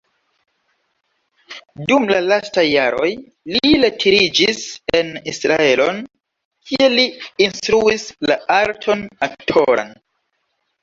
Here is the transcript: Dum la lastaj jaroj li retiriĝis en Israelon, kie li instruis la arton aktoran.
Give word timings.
Dum 1.91 2.07
la 2.13 2.17
lastaj 2.31 2.63
jaroj 2.69 3.09
li 3.55 3.61
retiriĝis 3.85 4.63
en 5.03 5.13
Israelon, 5.35 6.03
kie 6.73 6.91
li 6.99 7.07
instruis 7.49 8.07
la 8.31 8.43
arton 8.61 9.05
aktoran. 9.31 9.99